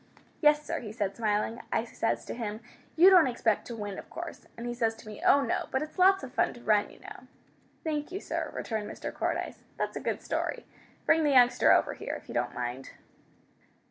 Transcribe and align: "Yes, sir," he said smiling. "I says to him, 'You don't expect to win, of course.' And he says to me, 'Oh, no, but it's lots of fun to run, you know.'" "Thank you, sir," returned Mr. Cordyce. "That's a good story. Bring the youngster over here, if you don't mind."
"Yes, 0.41 0.65
sir," 0.65 0.79
he 0.79 0.91
said 0.91 1.15
smiling. 1.15 1.61
"I 1.71 1.83
says 1.85 2.25
to 2.25 2.33
him, 2.33 2.61
'You 2.95 3.11
don't 3.11 3.27
expect 3.27 3.67
to 3.67 3.75
win, 3.75 3.99
of 3.99 4.09
course.' 4.09 4.47
And 4.57 4.65
he 4.65 4.73
says 4.73 4.95
to 4.95 5.07
me, 5.07 5.21
'Oh, 5.21 5.43
no, 5.43 5.67
but 5.69 5.83
it's 5.83 5.99
lots 5.99 6.23
of 6.23 6.33
fun 6.33 6.55
to 6.55 6.63
run, 6.63 6.89
you 6.89 7.01
know.'" 7.01 7.27
"Thank 7.83 8.11
you, 8.11 8.19
sir," 8.19 8.49
returned 8.51 8.89
Mr. 8.89 9.13
Cordyce. 9.13 9.61
"That's 9.77 9.95
a 9.95 9.99
good 10.01 10.23
story. 10.23 10.65
Bring 11.05 11.23
the 11.23 11.29
youngster 11.29 11.71
over 11.71 11.93
here, 11.93 12.15
if 12.15 12.27
you 12.27 12.33
don't 12.33 12.55
mind." 12.55 12.89